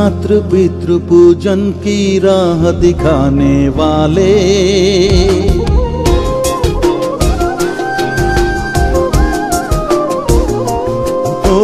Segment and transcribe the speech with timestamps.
[0.00, 4.28] मातृ पितृ पूजन की राह दिखाने वाले।
[11.48, 11.58] ओ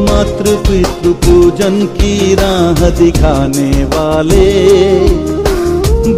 [0.00, 4.48] मातृ पितृ पूजन की राह दिखाने वाले।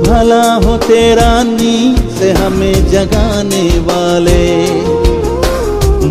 [0.07, 4.45] भला हो तेरा नींद से हमें जगाने वाले।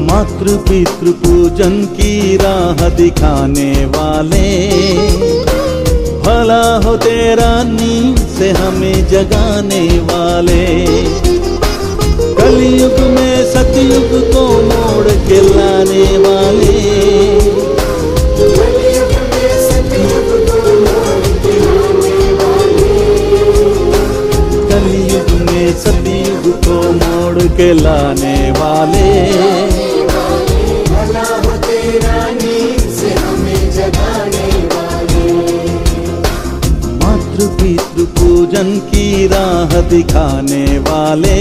[0.07, 5.46] मातृ पितृ पूजन की राह दिखाने वाले।
[6.37, 10.65] भला हो तेरा नींद से हमें जगाने वाले।
[12.37, 16.75] कलयुग में सतयुग को मोड़ के लाने वाले।
[24.69, 29.86] कलयुग में सतयुग को मोड़ के लाने वाले।
[37.37, 41.37] मातृ पितृ पूजन की राह दिखाने वाले।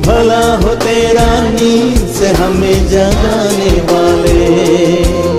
[0.00, 5.33] भला हो तेरा नींद से हमें जगाने वाले।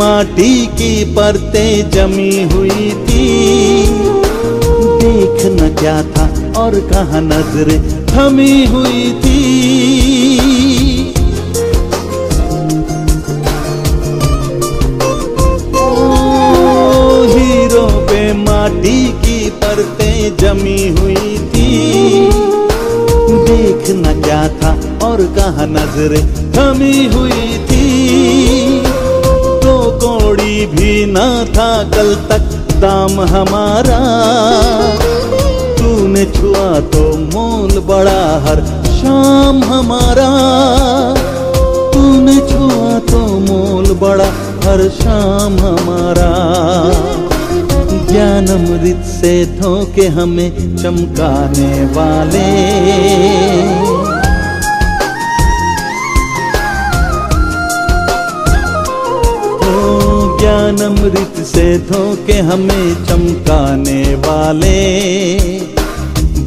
[0.00, 3.24] माटी की परतें जमी हुई थी।
[5.00, 6.24] देखना क्या था
[6.60, 9.40] और कहा नज़रें थमी हुई थी।
[17.32, 17.88] हीरों
[18.36, 21.68] माटी की परतें जमी हुई थी।
[23.46, 24.72] देखना क्या था
[25.06, 27.79] और कहा नज़रें थमी हुई थी।
[30.60, 31.26] कौड़ी भी ना
[31.56, 32.42] था कल तक
[32.80, 33.98] दाम हमारा।
[35.78, 38.60] तूने छुआ तो मोल बड़ा हर
[38.90, 40.28] शाम हमारा।
[41.94, 44.26] तूने छुआ तो मोल बड़ा
[44.64, 46.30] हर शाम हमारा।
[48.10, 52.48] ज्ञान अमृत से धोके हमें चमकाने वाले।
[60.70, 64.74] ज्ञान अमृत से धोके हमें चमकाने वाले।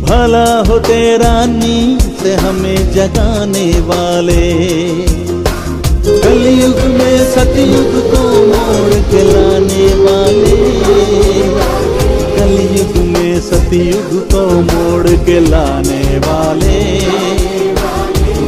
[0.03, 4.45] भला हो तेरा नींद से हमें जगाने वाले।
[6.23, 10.55] कलयुग में सतयुग को मोड़ के लाने वाले।
[12.38, 16.79] कलयुग में सतयुग को मोड़ के लाने वाले।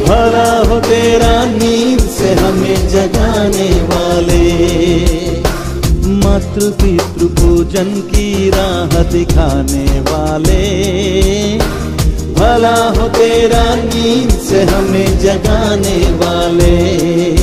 [0.06, 3.95] भला हो तेरा नींद से हमें जगाने वाले
[6.56, 10.62] मातृ पितृ पूजन की राह दिखाने वाले।
[12.32, 17.35] भला हो तेरा नींद से हमें जगाने वाले।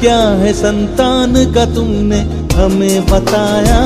[0.00, 2.20] क्या है संतान का तुमने
[2.54, 3.80] हमें बताया?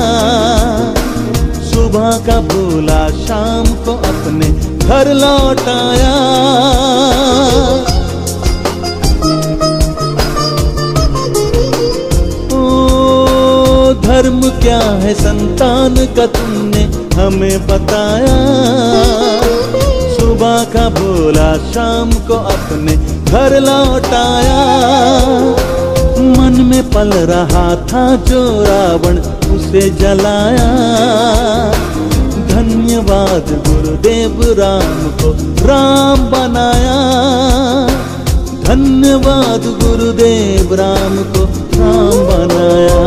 [1.61, 4.49] सुबह का भूला शाम को अपने
[4.87, 6.13] घर लौटाया।
[12.53, 12.73] ओ,
[13.93, 16.83] धर्म क्या है संतान का तुमने
[17.21, 18.37] हमें बताया?
[20.15, 24.90] सुबह का भोला शाम को अपने घर लौटाया।
[26.81, 29.17] पल रहा था जो रावण
[29.55, 30.69] उसे जलाया।
[32.47, 35.31] धन्यवाद गुरुदेव राम को
[35.67, 36.97] राम बनाया।
[38.63, 41.43] धन्यवाद गुरुदेव राम को
[41.79, 43.01] राम बनाया।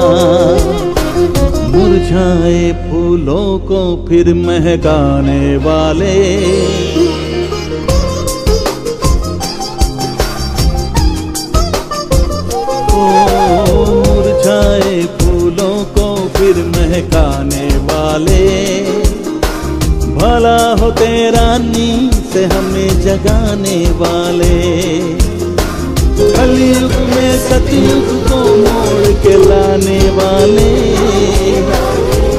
[1.69, 6.15] मुरझाए फूलों को फिर महकाने वाले।
[20.85, 24.59] हो तेरा नींद से हमें जगाने वाले।
[26.35, 30.69] कलयुग में सतयुग को मोड़ के लाने वाले।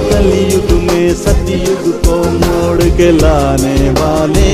[0.10, 4.54] कलयुग में सतयुग को मोड़ के लाने वाले।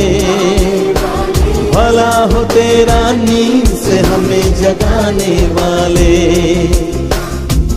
[1.71, 6.17] भला हो तेरा नींद से हमें जगाने वाले।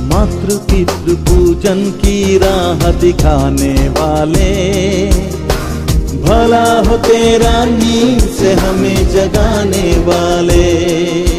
[0.06, 4.54] मातृ पितृ पूजन की राह दिखाने वाले।
[6.24, 11.33] भला हो तेरा नींद से हमें जगाने वाले।